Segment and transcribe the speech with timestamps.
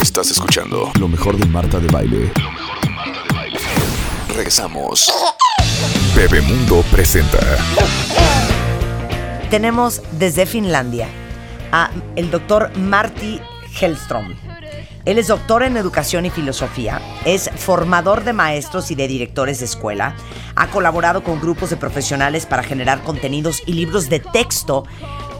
[0.00, 2.32] Estás escuchando lo mejor de Marta de Baile.
[2.36, 3.58] Lo mejor de Marta de Baile.
[4.28, 5.12] Regresamos.
[6.14, 7.38] Bebemundo presenta.
[9.50, 11.08] Tenemos desde Finlandia
[11.72, 13.40] a el doctor Marty
[13.80, 14.32] Hellstrom.
[15.04, 19.64] Él es doctor en educación y filosofía, es formador de maestros y de directores de
[19.64, 20.14] escuela,
[20.54, 24.84] ha colaborado con grupos de profesionales para generar contenidos y libros de texto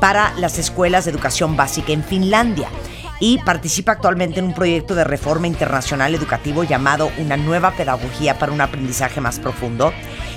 [0.00, 2.69] para las escuelas de educación básica en Finlandia
[3.23, 8.50] y participa actualmente en un proyecto de reforma internacional educativo llamado Una nueva pedagogía para
[8.50, 9.93] un aprendizaje más profundo,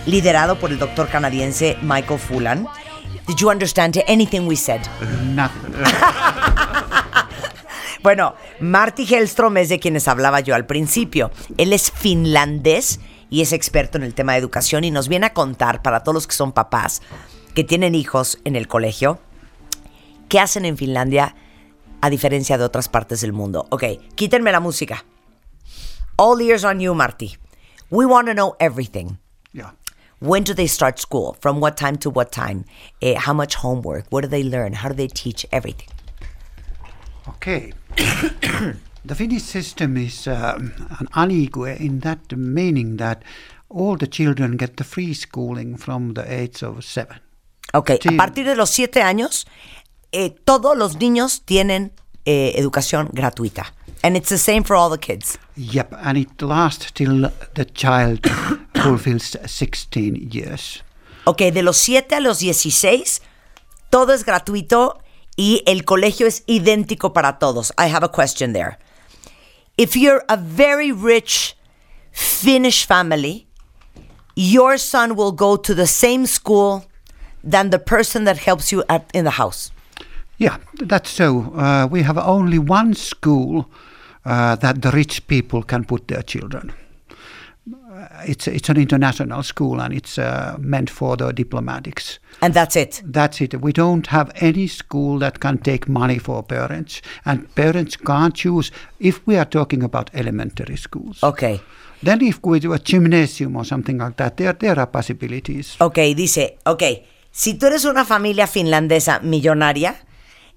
[0.06, 2.68] liderado por el doctor canadiense Michael Fulan.
[3.26, 4.82] Did you understand anything we said?
[5.34, 5.74] Nothing.
[8.04, 11.32] Bueno, Marty Hellstrom es de quienes hablaba yo al principio.
[11.58, 13.00] Él es finlandés
[13.32, 16.14] y es experto en el tema de educación y nos viene a contar para todos
[16.14, 17.02] los que son papás
[17.56, 19.18] que tienen hijos en el colegio,
[20.30, 21.34] qué hacen en Finlandia
[22.06, 23.66] a diferencia de otras partes del mundo.
[23.72, 25.04] Ok, quítenme la música.
[26.18, 27.36] All ears on you, Marty.
[27.90, 29.18] We want to know everything.
[29.54, 29.72] Yeah.
[30.20, 31.36] When do they start school?
[31.40, 32.66] From what time to what time?
[33.02, 34.06] Eh, how much homework?
[34.12, 34.74] What do they learn?
[34.74, 35.48] How do they teach?
[35.52, 35.90] Everything.
[37.28, 37.74] Okay.
[39.04, 43.24] the Finnish system is um, an unequal in that meaning that
[43.68, 47.20] all the children get the free schooling from the age of seven.
[47.74, 49.48] Ok, a partir de los siete años,
[50.12, 51.92] eh, todos los niños tienen
[52.26, 53.74] eh, educación gratuita.
[54.04, 55.38] And it's the same for all the kids.
[55.56, 58.20] Yep, and it lasts till the child
[58.76, 60.84] fulfills 16 years.
[61.26, 63.22] Ok, de los 7 a los 16,
[63.90, 65.00] todo es gratuito
[65.36, 67.72] y el colegio es idéntico para todos.
[67.80, 68.78] I have a question there.
[69.78, 71.56] If you're a very rich
[72.12, 73.46] Finnish family,
[74.36, 76.86] your son will go to the same school
[77.44, 79.72] than the person that helps you at, in the house.
[80.38, 81.54] Yeah, that's so.
[81.56, 83.70] Uh, we have only one school
[84.26, 86.74] uh, that the rich people can put their children.
[87.72, 92.20] Uh, It's it's an international school and it's uh, meant for the diplomatics.
[92.42, 93.02] And that's it.
[93.14, 93.54] That's it.
[93.62, 98.72] We don't have any school that can take money for parents, and parents can't choose
[99.00, 101.24] if we are talking about elementary schools.
[101.24, 101.62] Ok.
[102.04, 105.76] Then, if we do a gymnasium or something like that, there there are possibilities.
[105.80, 106.84] Ok, dice, ok,
[107.32, 109.96] si tú eres una familia finlandesa millonaria,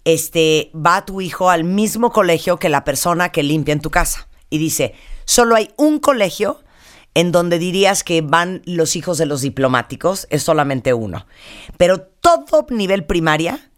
[0.04, 4.28] este, va tu hijo al mismo colegio que la persona que limpia en tu casa.
[4.50, 4.94] Y dice,
[5.24, 6.60] solo hay un colegio
[7.14, 11.26] en donde dirías que van los hijos de los diplomáticos, es solamente uno.
[11.76, 13.70] Pero todo nivel primaria,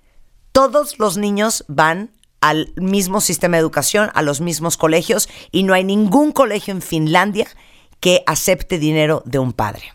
[0.53, 2.11] todos los niños van
[2.41, 6.83] al mismo sistema de educación, a los mismos colegios, y no hay ningún colegio en
[6.83, 7.49] Finlandia
[8.01, 9.93] que acepte dinero de un padre.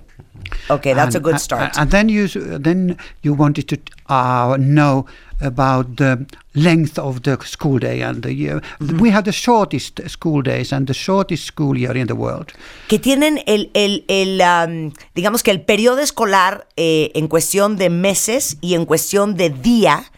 [0.70, 1.78] Ok, that's a good start.
[1.78, 2.28] And then you
[2.60, 3.78] then you wanted to
[4.10, 5.06] uh, know
[5.42, 8.62] about the length of the school day and the year.
[8.80, 9.00] Mm-hmm.
[9.00, 12.54] We have the shortest school days and the shortest school year in the world.
[12.88, 17.90] que tienen el, el, el, um, digamos que el periodo escolar eh, en cuestión de
[17.90, 20.12] meses y en cuestión de día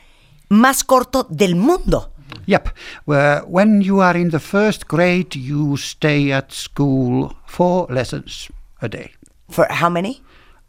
[0.50, 2.12] más corto del mundo.
[2.46, 2.70] Yep.
[3.06, 8.50] Where when you are in the first grade, you stay at school four lessons
[8.82, 9.12] a day.
[9.50, 10.22] For how many?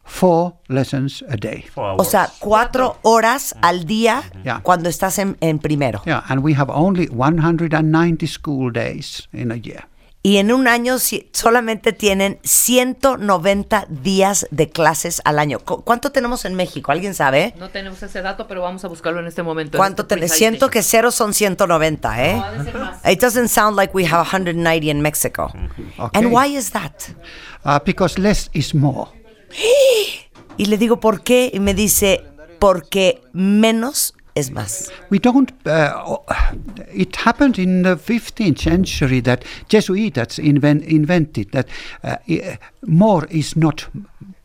[0.04, 1.66] Four lessons a day.
[1.76, 3.64] O sea, cuatro horas mm-hmm.
[3.64, 4.42] al día mm-hmm.
[4.42, 4.60] Ya.
[4.62, 6.00] cuando estás en, en primero.
[6.06, 9.86] Yeah, and we have only 190 school days in a year.
[10.22, 10.96] Y en un año
[11.32, 15.60] solamente tienen 190 días de clases al año.
[15.60, 16.90] Cu- ¿Cuánto tenemos en México?
[16.90, 17.54] ¿Alguien sabe?
[17.56, 19.76] No tenemos ese dato, pero vamos a buscarlo en este momento.
[19.76, 20.30] en ¿Cuánto este tenemos?
[20.30, 20.38] precise.
[20.50, 22.34] Siento que cero son 190, ¿eh?
[22.36, 23.00] No, ha de ser más.
[23.10, 25.52] It doesn't sound like we have 190 in Mexico.
[25.98, 26.20] Okay.
[26.20, 26.92] And why is that?
[27.64, 29.08] Uh, because less is more.
[30.60, 31.52] Y le digo, ¿por qué?
[31.54, 32.24] Y me dice,
[32.58, 34.14] porque menos
[35.10, 35.52] We don't.
[35.66, 36.18] Uh,
[36.92, 41.68] it happened in the 15th century that Jesuits invent, invented that
[42.02, 42.16] uh,
[42.86, 43.88] more is not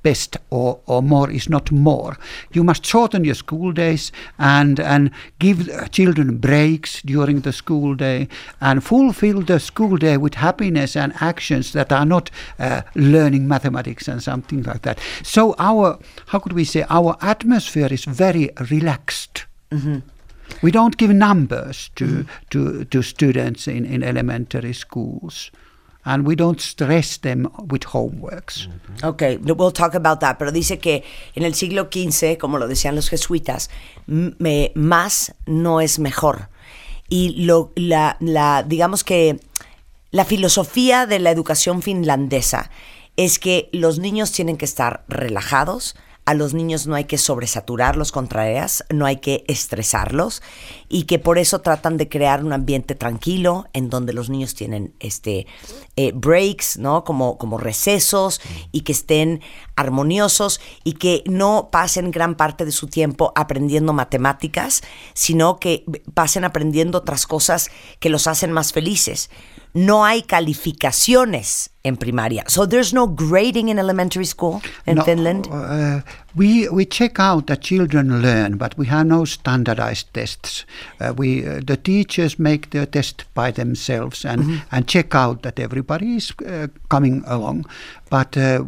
[0.03, 2.17] best or, or more is not more.
[2.51, 7.95] You must shorten your school days and and give uh, children breaks during the school
[7.95, 8.27] day
[8.59, 12.29] and fulfill the school day with happiness and actions that are not
[12.59, 14.99] uh, learning mathematics and something like that.
[15.23, 19.45] So our how could we say our atmosphere is very relaxed.
[20.61, 25.51] We don't give numbers to, to, to students in, in elementary schools.
[26.05, 28.67] And we don't stress them with homeworks.
[29.03, 30.37] Ok, we'll talk about that.
[30.37, 31.03] Pero dice que
[31.33, 33.69] en el siglo XV, como lo decían los jesuitas,
[34.07, 34.35] m-
[34.75, 36.49] más no es mejor.
[37.07, 39.39] Y lo, la, la, digamos que
[40.11, 42.69] la filosofía de la educación finlandesa
[43.15, 48.11] es que los niños tienen que estar relajados, a los niños no hay que sobresaturarlos
[48.11, 50.41] con tareas, no hay que estresarlos
[50.87, 54.93] y que por eso tratan de crear un ambiente tranquilo en donde los niños tienen
[54.99, 55.47] este
[55.95, 57.03] eh, breaks, ¿no?
[57.03, 58.39] Como, como recesos
[58.71, 59.41] y que estén
[59.75, 64.81] armoniosos y que no pasen gran parte de su tiempo aprendiendo matemáticas,
[65.13, 65.83] sino que
[66.13, 69.29] pasen aprendiendo otras cosas que los hacen más felices.
[69.73, 72.43] No hay calificaciones en primaria.
[72.47, 75.47] So there's no grading in elementary school in No, Finland.
[75.51, 76.01] uh,
[76.35, 80.65] we we check out that children learn, but we have no standardized tests.
[80.99, 84.75] Uh, we uh, the teachers make the test by themselves and Mm-hmm.
[84.75, 87.65] and check out that everybody is uh, coming along.
[88.09, 88.63] But uh,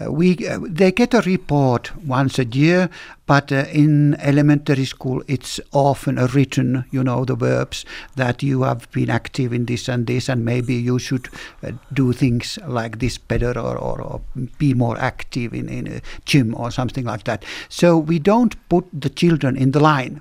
[0.00, 2.88] uh, we uh, they get a report once a year.
[3.26, 7.84] But uh, in elementary school, it's often a written, you know, the verbs
[8.16, 11.28] that you have been active in this and this, and maybe you should
[11.62, 14.20] uh, do things like this better or, or, or
[14.58, 17.44] be more active in, in a gym or something like that.
[17.68, 20.20] So we don't put the children in the line.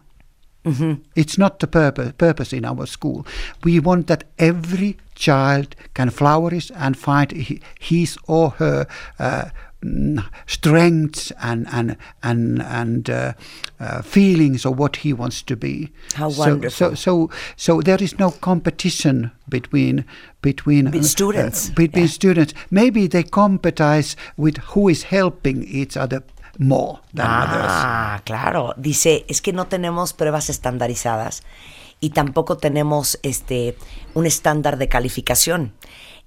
[1.15, 3.25] It's not the purpose, purpose in our school.
[3.63, 7.31] We want that every child can flourish and find
[7.79, 8.85] his or her
[9.17, 9.45] uh,
[9.83, 13.33] mm, strengths and and and and uh,
[13.79, 15.89] uh, feelings or what he wants to be.
[16.13, 16.89] How So- wonderful.
[16.89, 20.05] So so so there is no competition between
[20.43, 21.69] between Between uh, students.
[21.69, 22.11] uh, between Yeah.
[22.11, 22.53] students.
[22.69, 26.21] Maybe they competize with who is helping each other
[26.59, 27.65] more than others.
[27.67, 28.75] Ah, claro.
[28.77, 31.41] Dice, es que no tenemos pruebas estandarizadas
[31.99, 33.75] y tampoco tenemos este
[34.13, 35.73] un estándar de calificación.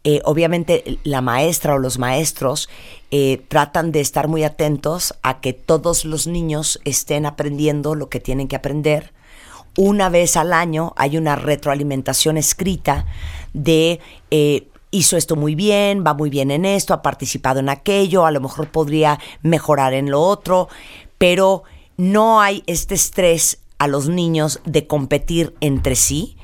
[0.04, 2.68] Eh, obviamente la maestra o los maestros
[3.12, 8.18] eh, tratan de estar muy atentos a que todos los niños estén aprendiendo lo que
[8.18, 9.12] tienen que aprender.
[9.76, 13.06] Una vez al año hay una retroalimentación escrita
[13.52, 14.00] de
[14.30, 18.30] eh, hizo esto muy bien, va muy bien en esto, ha participado en aquello, a
[18.30, 20.68] lo mejor podría mejorar en lo otro,
[21.18, 21.64] pero
[21.96, 26.36] no hay este estrés a los niños de competir entre sí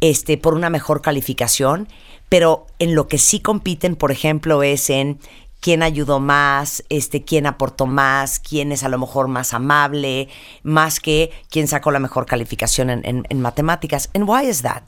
[0.00, 1.88] este, por una mejor calificación,
[2.28, 5.18] pero en lo que sí compiten, por ejemplo, es en
[5.60, 10.28] quién ayudó más, este, quién aportó más, quién es a lo mejor más amable,
[10.64, 14.10] más que quién sacó la mejor calificación en, en- en matemáticas.
[14.12, 14.82] And why is that?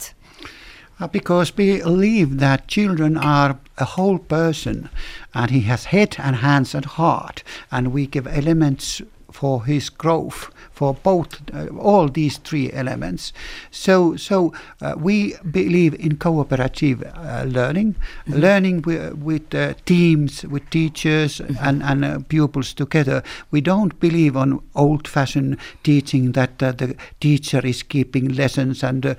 [1.01, 4.89] Uh, Because we believe that children are a whole person
[5.35, 9.03] and he has head and hands and heart, and we give elements
[9.35, 13.33] for his growth for both uh, all these three elements.
[13.71, 17.95] So so uh, we believe in cooperative uh, learning
[18.27, 23.23] learning wi- with uh, teams with teachers and, and uh, pupils together.
[23.51, 29.17] We don't believe on old fashioned teaching that uh, the teacher is keeping lessons and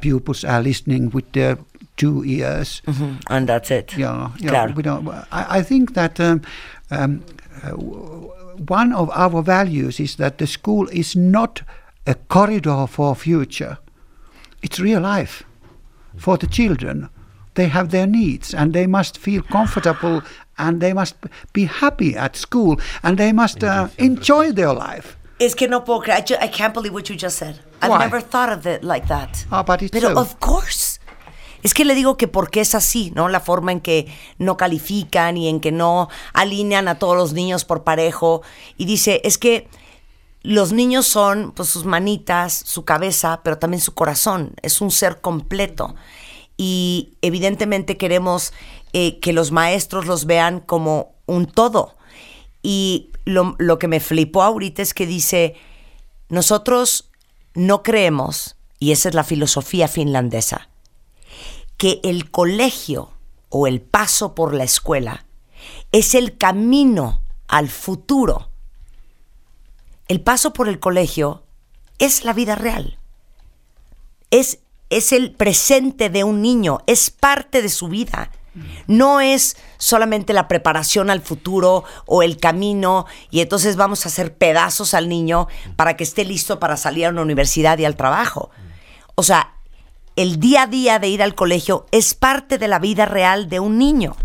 [0.00, 1.58] pupils are listening with their
[1.96, 2.82] two ears.
[3.30, 3.96] And that's it.
[3.98, 4.72] yeah, yeah Claro.
[4.72, 6.40] we don't, I, I think that um,
[6.90, 7.22] um,
[7.64, 7.74] uh,
[8.58, 11.62] one of our values is that the school is not
[12.06, 13.78] a corridor for future.
[14.62, 15.44] It's real life
[16.16, 17.08] for the children.
[17.54, 20.22] They have their needs and they must feel comfortable
[20.56, 21.16] and they must
[21.52, 25.16] be happy at school and they must uh, enjoy their life.
[25.40, 26.16] Es que no puedo creer.
[26.16, 27.60] I, ju- I can't believe what you just said.
[27.80, 27.98] I've Why?
[28.00, 29.46] never thought of it like that.
[29.52, 30.20] Ah, but it's Pero so.
[30.20, 30.87] of course.
[31.62, 33.28] Es que le digo que porque es así, ¿no?
[33.28, 34.06] La forma en que
[34.38, 38.42] no califican y en que no alinean a todos los niños por parejo.
[38.76, 39.68] Y dice, es que
[40.42, 44.52] los niños son pues sus manitas, su cabeza, pero también su corazón.
[44.62, 45.94] Es un ser completo.
[46.56, 48.52] Y evidentemente queremos
[48.92, 51.96] eh, que los maestros los vean como un todo.
[52.62, 55.54] Y lo, lo que me flipó ahorita es que dice,
[56.28, 57.10] nosotros
[57.54, 60.68] no creemos, y esa es la filosofía finlandesa,
[61.78, 63.12] que el colegio
[63.48, 65.24] o el paso por la escuela
[65.92, 68.50] es el camino al futuro.
[70.08, 71.44] El paso por el colegio
[71.98, 72.98] es la vida real.
[74.30, 74.58] Es,
[74.90, 78.30] es el presente de un niño, es parte de su vida.
[78.88, 84.36] No es solamente la preparación al futuro o el camino y entonces vamos a hacer
[84.36, 88.50] pedazos al niño para que esté listo para salir a una universidad y al trabajo.
[89.14, 89.57] O sea,
[90.22, 93.60] el día a día de ir al colegio es parte de la vida real de
[93.60, 94.16] un niño.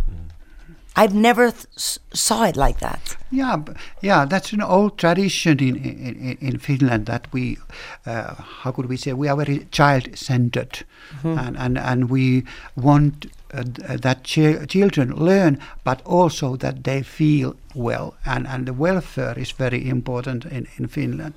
[0.96, 3.00] I've never th- saw it like that.
[3.32, 3.58] Yeah,
[4.02, 7.58] yeah, that's an old tradition in in, in- in Finland that we,
[8.06, 10.86] uh, how could we say, we are very child-centered,
[11.24, 12.44] and, and and we
[12.76, 13.64] want uh,
[14.02, 19.52] that chi- children learn, but also that they feel well, and and the welfare is
[19.60, 21.34] very important in in Finland.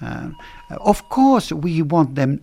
[0.00, 0.36] Um,
[0.80, 2.38] of course, we want them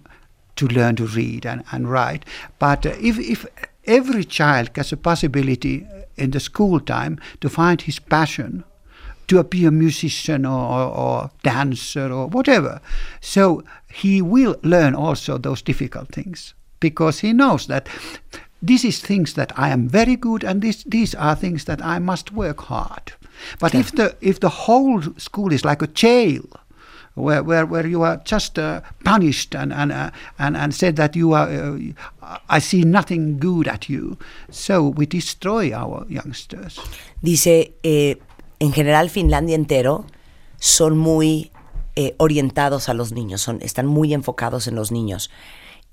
[0.62, 2.24] to learn to read and, and write.
[2.60, 3.46] But uh, if, if
[3.86, 8.64] every child gets a possibility in the school time to find his passion,
[9.28, 12.82] to be a musician or, or, or dancer or whatever.
[13.22, 17.88] So he will learn also those difficult things because he knows that
[18.62, 21.98] this is things that I am very good and this, these are things that I
[22.00, 23.14] must work hard.
[23.60, 26.44] But if the if the whole school is like a jail,
[27.16, 33.68] where you are just uh, punished uh, and said that uh, I see nothing good
[33.68, 34.18] at you,
[34.50, 36.80] so we destroy our youngsters.
[37.22, 38.18] Dice, eh,
[38.60, 40.06] en general Finlandia entero
[40.60, 41.52] son muy
[41.96, 45.30] eh, orientados a los niños, son, están muy enfocados en los niños.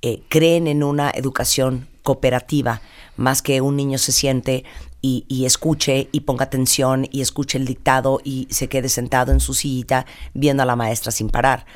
[0.01, 2.81] Eh, creen en una educación cooperativa,
[3.17, 4.65] más que un niño se siente
[5.01, 9.55] y, escuche y ponga atención y escuche el dictado y se quede sentado en su
[9.55, 11.67] sillita viendo a la maestra sin parar.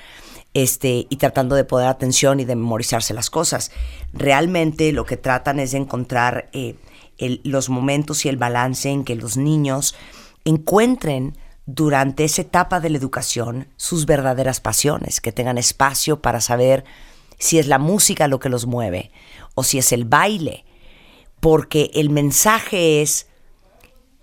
[0.55, 3.71] Este, y tratando de poner atención y de memorizarse las cosas.
[4.13, 6.77] Realmente lo que tratan es de encontrar eh,
[7.43, 9.95] los momentos y el balance en que los niños
[10.45, 16.85] encuentren durante esa etapa de la educación sus verdaderas pasiones, que tengan espacio para saber
[17.39, 19.11] si es la música lo que los mueve
[19.55, 20.67] o si es el baile
[21.43, 23.27] porque el mensaje es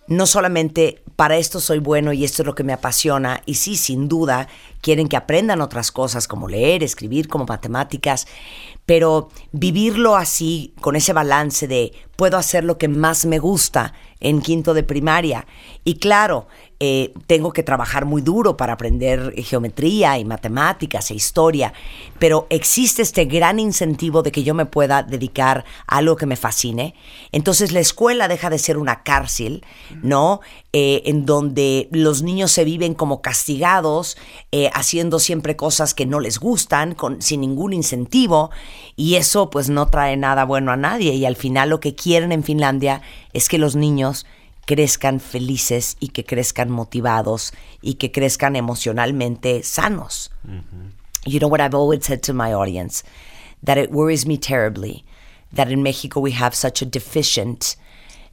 [0.07, 3.75] no solamente para esto soy bueno y esto es lo que me apasiona, y sí,
[3.75, 4.47] sin duda,
[4.79, 8.25] quieren que aprendan otras cosas como leer, escribir, como matemáticas,
[8.85, 14.39] pero vivirlo así, con ese balance de puedo hacer lo que más me gusta en
[14.39, 15.45] quinto de primaria.
[15.83, 16.47] Y claro,
[16.81, 21.73] eh, tengo que trabajar muy duro para aprender geometría y matemáticas e historia,
[22.19, 26.37] pero existe este gran incentivo de que yo me pueda dedicar a algo que me
[26.37, 26.95] fascine.
[27.33, 29.65] Entonces la escuela deja de ser una cárcel,
[30.01, 30.39] ¿no?
[30.71, 34.17] Eh, en donde los niños se viven como castigados,
[34.51, 38.51] eh, haciendo siempre cosas que no les gustan, sin ningún incentivo,
[38.95, 41.13] y eso pues no trae nada bueno a nadie.
[41.13, 43.01] Y al final lo que quieren en Finlandia
[43.33, 44.25] es que los niños
[44.69, 50.29] crezcan felices y que crezcan motivados y que crezcan emocionalmente sanos.
[50.47, 50.89] Mm-hmm.
[51.25, 53.03] You know what I've always said to my audience?
[53.63, 55.03] That it worries me terribly
[55.51, 57.77] that in Mexico we have such a deficient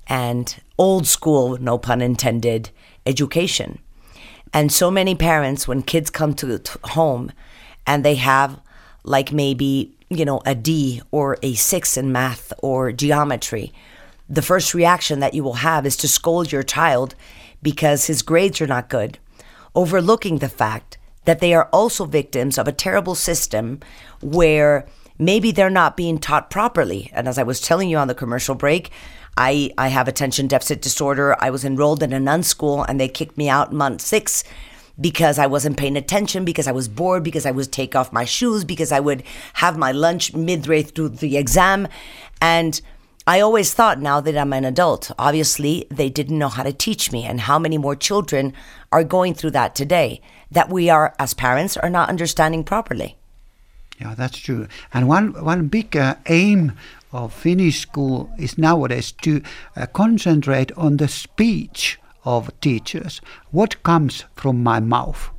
[0.09, 2.69] and old school, no pun intended,
[3.07, 3.78] education.
[4.52, 7.33] And so many parents, when kids come to home
[7.87, 8.61] and they have
[9.05, 13.73] like maybe, you know, a D or a six in math or geometry,
[14.28, 17.14] the first reaction that you will have is to scold your child
[17.62, 19.18] because his grades are not good,
[19.75, 23.80] overlooking the fact that they are also victims of a terrible system
[24.21, 24.87] where
[25.18, 27.11] maybe they're not being taught properly.
[27.12, 28.90] And as I was telling you on the commercial break,
[29.37, 31.37] I, I have attention deficit disorder.
[31.40, 34.45] I was enrolled in a nun school and they kicked me out month six
[34.99, 38.25] because I wasn't paying attention, because I was bored, because I would take off my
[38.25, 39.23] shoes, because I would
[39.54, 41.87] have my lunch midway through the exam.
[42.40, 42.80] And
[43.28, 47.11] I always thought now that I'm an adult, obviously they didn't know how to teach
[47.11, 47.25] me.
[47.25, 48.52] And how many more children
[48.92, 50.21] are going through that today
[50.52, 53.16] that we are, as parents, are not understanding properly?
[54.00, 54.68] Yeah, that's true.
[54.95, 56.73] And one, one big uh, aim
[57.12, 59.42] of Finnish school is nowadays to
[59.75, 63.21] uh, concentrate on the speech of teachers.
[63.50, 65.30] What comes from my mouth?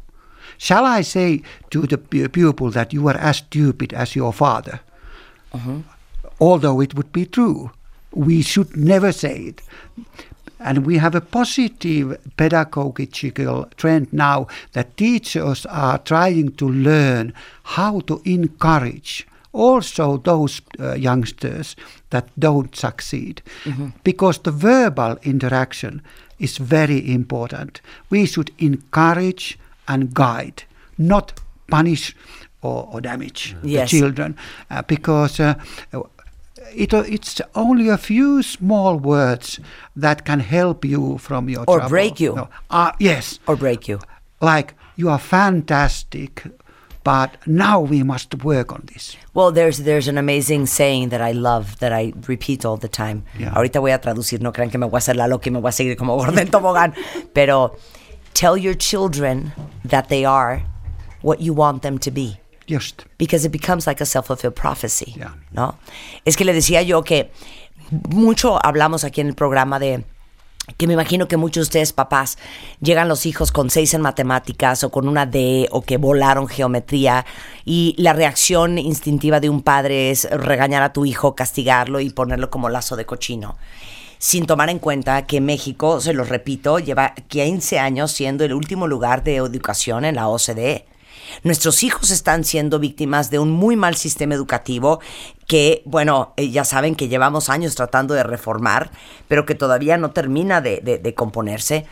[0.57, 4.81] Shall I say to the pupil that you are as stupid as your father?
[5.53, 5.77] Uh-huh.
[6.39, 7.71] Although it would be true
[8.17, 9.61] we should never say it.
[10.59, 17.99] And we have a positive pedagogical trend now that teachers are trying to learn how
[18.01, 21.75] to encourage also those uh, youngsters
[22.09, 23.43] that don't succeed.
[23.65, 23.89] Mm-hmm.
[24.03, 26.01] Because the verbal interaction
[26.39, 27.81] is very important.
[28.09, 30.63] We should encourage and guide,
[30.97, 31.39] not
[31.69, 32.15] punish
[32.61, 33.91] or, or damage yes.
[33.91, 34.35] the children.
[34.71, 35.53] Uh, because uh,
[36.73, 39.59] it, it's only a few small words
[39.95, 41.89] that can help you from your or trouble.
[41.89, 42.35] break you.
[42.35, 42.49] No.
[42.69, 43.39] Uh, yes.
[43.47, 43.99] Or break you.
[44.41, 46.43] Like you are fantastic,
[47.03, 49.15] but now we must work on this.
[49.33, 53.23] Well, there's there's an amazing saying that I love that I repeat all the time.
[53.39, 53.53] Yeah.
[53.53, 55.59] Ahorita voy a traducir, no crean que me voy a hacer la loca y me
[55.59, 56.93] voy a seguir como gordo en tobogán,
[57.33, 57.75] pero
[58.33, 59.53] tell your children
[59.85, 60.63] that they are
[61.21, 62.39] what you want them to be.
[62.67, 63.03] Just.
[63.17, 65.15] Because it becomes like a self-fulfilled prophecy.
[65.51, 65.77] ¿No?
[66.25, 67.31] Es que le decía yo que
[68.09, 70.03] mucho hablamos aquí en el programa de
[70.75, 72.37] que me imagino que muchos de ustedes, papás,
[72.81, 77.25] llegan los hijos con seis en matemáticas o con una D o que volaron geometría
[77.63, 82.49] y la reacción instintiva de un padre es regañar a tu hijo, castigarlo y ponerlo
[82.49, 83.57] como lazo de cochino.
[84.19, 88.87] Sin tomar en cuenta que México, se lo repito, lleva 15 años siendo el último
[88.87, 90.85] lugar de educación en la OCDE.
[91.43, 94.99] Nuestros hijos están siendo víctimas de un muy mal sistema educativo
[95.47, 98.91] que, bueno, eh, ya saben que llevamos años tratando de reformar,
[99.27, 101.85] pero que todavía no termina de, componerse.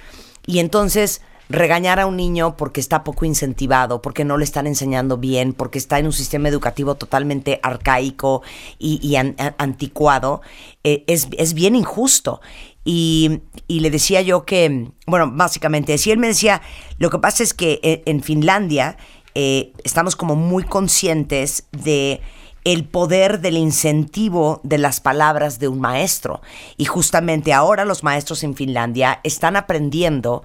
[0.45, 5.17] Y entonces regañar a un niño porque está poco incentivado, porque no le están enseñando
[5.17, 8.41] bien, porque está en un sistema educativo totalmente arcaico
[8.79, 10.41] y, y anticuado,
[10.83, 12.41] eh, es, es bien injusto.
[12.83, 16.61] Y, y le decía yo que, bueno, básicamente, si él me decía,
[16.99, 18.97] lo que pasa es que eh, en Finlandia
[19.35, 22.21] eh, estamos como muy conscientes de
[22.63, 26.41] el poder del incentivo de las palabras de un maestro.
[26.77, 30.43] Y justamente ahora los maestros en Finlandia están aprendiendo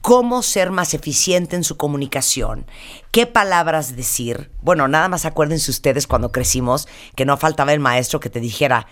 [0.00, 2.66] cómo ser más eficiente en su comunicación,
[3.12, 4.50] qué palabras decir.
[4.62, 8.86] Bueno, nada más acuérdense ustedes cuando crecimos que no faltaba el maestro que te dijera,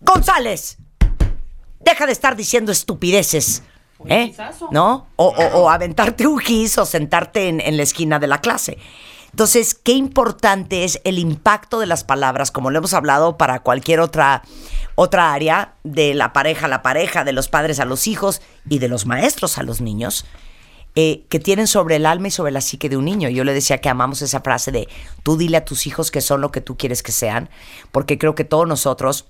[0.00, 0.78] González,
[1.80, 3.62] deja de estar diciendo estupideces.
[4.06, 4.34] ¿Eh?
[4.72, 5.06] ¿No?
[5.16, 8.78] O, o- o aventarte un gis o sentarte en, en la esquina de la clase.
[9.30, 14.00] Entonces, qué importante es el impacto de las palabras, como lo hemos hablado para cualquier
[14.00, 14.42] otra,
[14.94, 18.78] otra área, de la pareja a la pareja, de los padres a los hijos y
[18.78, 20.24] de los maestros a los niños,
[20.94, 23.28] eh, que tienen sobre el alma y sobre la psique de un niño.
[23.28, 24.88] Yo le decía que amamos esa frase de
[25.22, 27.50] tú dile a tus hijos que son lo que tú quieres que sean,
[27.92, 29.26] porque creo que todos nosotros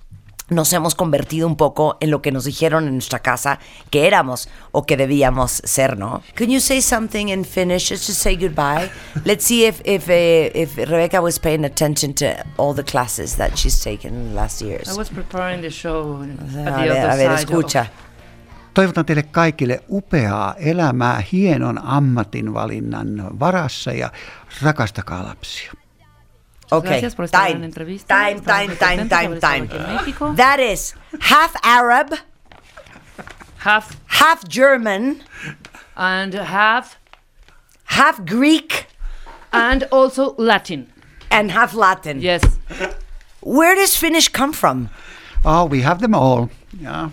[0.49, 4.47] nos hemos convertido un poco en lo que nos dijeron en nuestra casa que éramos
[4.71, 6.21] o que debíamos ser, ¿no?
[6.35, 8.89] Can you say something in Finnish just to say goodbye?
[9.25, 12.25] Let's see if if uh, if Rebecca was paying attention to
[12.57, 14.87] all the classes that she's taken in the last years.
[14.89, 17.47] I was preparing the show at A the ver, other a ver, side.
[17.47, 17.85] escucha.
[18.73, 24.11] Toivotan teille kaikille upeaa elämää hienon ammatinvalinnan varassa ja
[24.61, 25.73] rakastakaa lapsia.
[26.69, 26.89] Okay.
[26.89, 27.55] Gracias por estar time.
[27.55, 28.13] en la entrevista.
[28.15, 29.09] Time, Estamos time, time,
[29.39, 29.69] time, time.
[30.29, 32.13] en That is half Arab,
[33.59, 35.23] half half German,
[35.95, 36.97] and half
[37.85, 38.87] half Greek,
[39.51, 40.87] and also Latin.
[41.29, 42.21] and half Latin.
[42.21, 42.41] Yes.
[43.41, 44.89] Where does Finnish come from?
[45.45, 46.49] Oh, we have them all.
[46.79, 47.09] Yeah.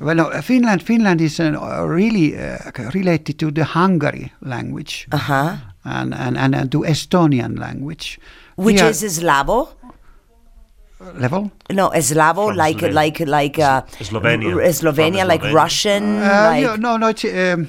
[0.00, 1.52] Well, no, Finland, Finland is uh,
[1.86, 2.58] really uh,
[2.92, 5.56] related to the Hungary language Uh huh.
[5.84, 8.18] and, and, and, and to Estonian language.
[8.56, 9.68] Which Here- is Slavo?
[11.18, 11.50] level.
[11.70, 12.94] No, Slavo, From like Slovenia.
[12.94, 14.54] like like uh, Slovenia.
[14.56, 16.62] r- Slovenia, From like Russian, Uh, like.
[16.62, 17.68] yeah, no, no, it's um,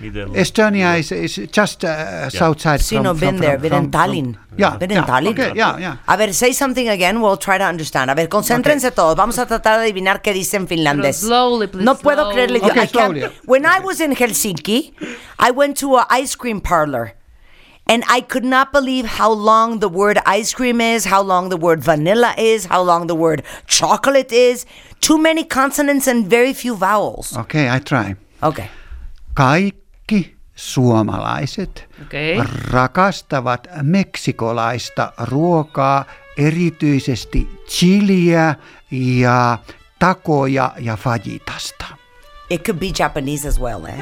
[0.00, 0.28] Middle.
[0.34, 2.80] Estonia is, is just uh, south side.
[2.80, 4.34] See, from, no, from, been there, from- been in Tallinn.
[4.34, 5.32] from- yeah, Been in Tallinn.
[5.38, 5.96] Okay, yeah, yeah.
[6.08, 8.10] A ver, say something again, we'll try to understand.
[8.10, 9.14] A ver, concéntrense todos.
[9.14, 11.16] Vamos a tratar de adivinar qué dice en finlandés.
[11.20, 12.34] slowly, please, no puedo slowly.
[12.34, 12.60] creerle.
[12.60, 13.30] yo- Okay, I can't- slowly.
[13.44, 14.94] When I was in Helsinki,
[15.38, 17.12] I went to an ice cream parlor.
[17.92, 21.56] And I could not believe how long the word ice cream is, how long the
[21.56, 24.66] word vanilla is, how long the word chocolate is.
[25.06, 27.36] Too many consonants and very few vowels.
[27.36, 28.14] Okay, I try.
[28.42, 28.66] Okay.
[29.34, 32.36] Kaikki suomalaiset Okay.
[32.70, 36.04] rakastavat meksikolaista ruokaa,
[36.36, 38.54] erityisesti chiliä
[38.90, 39.58] ja
[39.98, 41.99] takoja ja fajitasta.
[42.50, 43.94] It could be Japanese as well, eh?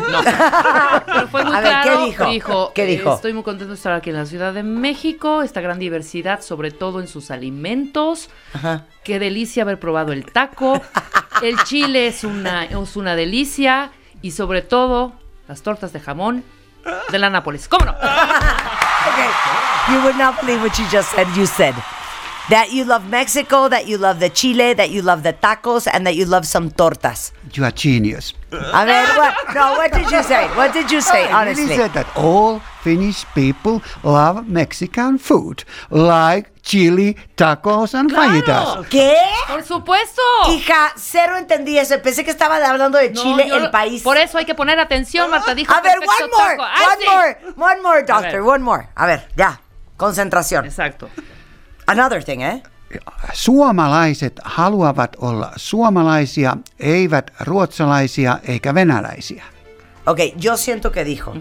[1.05, 2.31] Pero fue muy A ver, ¿qué claro.
[2.31, 2.73] dijo?
[2.75, 3.15] ¿Qué eh, dijo?
[3.15, 5.43] Estoy muy contento de estar aquí en la Ciudad de México.
[5.43, 8.31] Esta gran diversidad, sobre todo en sus alimentos.
[8.55, 8.87] Ajá.
[9.05, 10.81] Qué delicia haber probado el taco.
[11.43, 13.93] El chile es una, es una delicia.
[14.23, 15.13] Y sobre todo,
[15.47, 16.43] las tortas de jamón
[17.11, 17.69] de la Nápoles.
[17.69, 17.93] ¿Cómo no?
[17.93, 19.29] Okay.
[19.95, 21.27] You would not believe what you just said.
[21.37, 21.75] You said
[22.49, 26.07] that you love Mexico, that you love the chile, that you love the tacos, and
[26.07, 27.33] that you love some tortas.
[27.53, 28.35] You are genius.
[28.51, 29.35] I mean, what?
[29.55, 30.47] No, what did you say?
[30.57, 31.77] What did you say, I really honestly?
[31.77, 38.87] said that all Finnish people love Mexican food, like chili, tacos, and fajitas.
[38.89, 39.15] ¿Qué?
[39.49, 40.23] ¡Por supuesto!
[40.49, 42.01] Hija, cero entendí eso.
[42.01, 44.03] Pensé que estaba hablando de No, Chile, yo el lo- país.
[44.03, 45.73] Por eso hay que poner atención, Marta dijo.
[45.75, 46.63] A ver, perfecto one more, taco.
[46.65, 47.11] ¡Ah, one sí!
[47.11, 48.41] more, one more, doctor, ver.
[48.43, 48.89] one more.
[48.95, 49.61] A ver, ya.
[49.99, 50.65] Concentración.
[50.65, 51.11] Exacto.
[51.87, 52.63] Another thing, eh?
[53.33, 59.45] Suomalaiset haluavat olla suomalaisia, eivät ruotsalaisia eikä venäläisiä.
[60.07, 61.35] Ok, yo siento que dijo.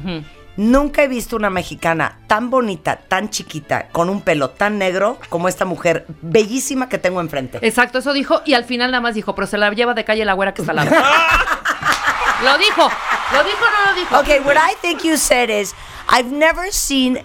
[0.57, 5.47] Nunca he visto una mexicana tan bonita, tan chiquita, con un pelo tan negro como
[5.47, 7.59] esta mujer bellísima que tengo enfrente.
[7.61, 8.41] Exacto, eso dijo.
[8.43, 10.63] Y al final nada más dijo, pero se la lleva de calle la güera que
[10.63, 10.89] está al lado.
[12.43, 12.89] lo dijo.
[13.33, 14.19] ¿Lo dijo o no lo dijo?
[14.19, 15.75] Okay, what I think you said is,
[16.09, 17.23] I've never seen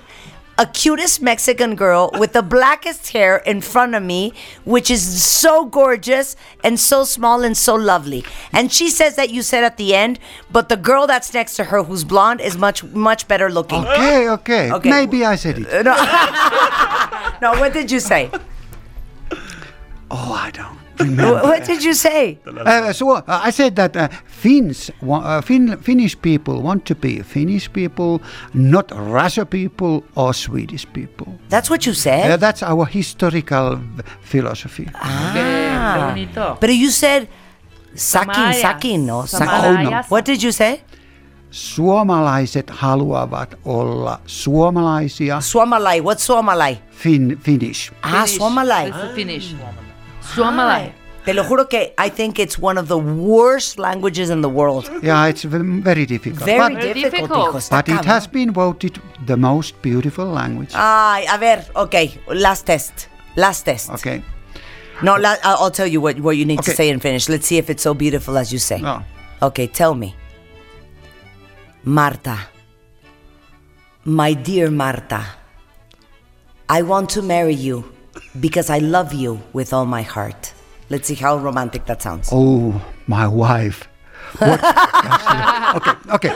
[0.62, 4.32] a cutest Mexican girl with the blackest hair in front of me,
[4.64, 8.24] which is so gorgeous and so small and so lovely.
[8.52, 10.20] And she says that you said at the end,
[10.52, 13.84] but the girl that's next to her who's blonde is much much better looking.
[13.84, 14.90] Okay, okay, Okay.
[14.90, 15.66] Maybe I said it.
[15.66, 15.94] Uh, no.
[17.42, 18.30] no, what did you say?
[20.12, 21.42] Oh, I don't remember.
[21.42, 22.38] What did you say?
[22.46, 26.94] Uh, so uh, I said that uh, Finns, wa- uh, fin- Finnish people want to
[26.94, 28.20] be Finnish people,
[28.54, 31.26] not Russia people or Swedish people.
[31.48, 32.40] That's what you Uh, said.
[32.40, 34.86] that's our historical v- philosophy.
[34.94, 35.32] Ah.
[36.14, 36.56] Qué, qué.
[36.60, 37.28] But you said
[37.94, 38.60] sucking, Samayas.
[38.60, 39.22] sucking, no?
[39.26, 39.84] Samayas.
[39.84, 40.10] Sucking.
[40.10, 40.80] What did you say?
[41.52, 45.40] suomalaiset haluavat olla suomalaisia.
[45.40, 46.00] Suomalai.
[46.00, 46.76] What's Suomalai?
[46.90, 47.92] Fin, Finnish.
[48.02, 48.36] Ah, Finish.
[48.36, 48.88] Suomalai.
[48.88, 49.54] It's the finish.
[50.34, 50.92] Suomalai.
[51.24, 54.90] Te lo juro que I think it's one of the worst languages in the world.
[55.02, 56.44] Yeah, it's very difficult.
[56.44, 57.62] Very but, Very difficult, difficult.
[57.62, 57.70] hijo.
[57.70, 60.72] But it has been voted the most beautiful language.
[60.74, 62.18] Ay, a ver, okay.
[62.26, 63.08] Last test.
[63.36, 63.90] Last test.
[63.90, 64.22] Okay.
[65.02, 67.28] No, la, I'll I'll tell you what, what you need to say in Finnish.
[67.28, 68.80] Let's see if it's so beautiful as you say.
[68.80, 69.02] No.
[69.40, 70.14] Okay, tell me.
[71.84, 72.38] Marta.
[74.04, 75.24] My dear Marta.
[76.68, 77.84] I want to marry you
[78.40, 80.54] because I love you with all my heart.
[80.90, 82.28] Let's see how romantic that sounds.
[82.32, 82.74] Oh,
[83.06, 83.88] my wife.
[85.74, 86.30] Okay, okay.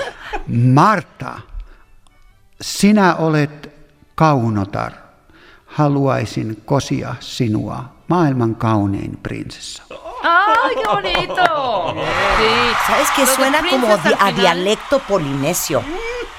[0.48, 1.40] Marta,
[2.60, 3.70] sinä olet
[4.14, 4.92] kaunotar.
[5.66, 9.82] Haluaisin kosia sinua, maailman kaunein prinsessa.
[10.22, 11.94] ¡Ay, qué bonito!
[12.38, 12.76] Sí.
[12.86, 13.26] ¿Sabes qué?
[13.26, 15.82] Suena como di- a dialecto polinesio.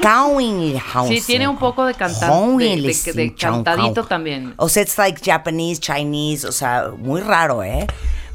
[0.01, 1.10] Cowing house.
[1.10, 4.53] Sí, tiene un poco de cantar, de, de- de cantadito también.
[4.57, 7.88] O sea, it's like Japanese, Chinese, o sea, muy raro, ¿eh?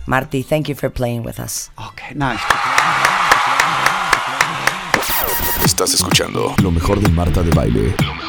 [0.07, 1.71] Marty, thank you for playing with us.
[1.77, 2.41] Okay, nice.
[5.65, 7.95] Estás escuchando lo mejor de Marta de Baile.
[8.05, 8.22] Lo mejor